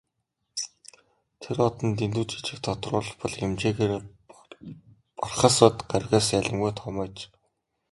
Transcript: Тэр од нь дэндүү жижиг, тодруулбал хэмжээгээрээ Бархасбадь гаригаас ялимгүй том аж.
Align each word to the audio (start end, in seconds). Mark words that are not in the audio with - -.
Тэр 1.45 1.57
од 1.65 1.75
нь 1.87 1.93
дэндүү 1.99 2.23
жижиг, 2.31 2.59
тодруулбал 2.65 3.35
хэмжээгээрээ 3.39 4.01
Бархасбадь 5.19 5.81
гаригаас 5.91 6.27
ялимгүй 6.39 6.71
том 6.79 6.95
аж. 7.05 7.15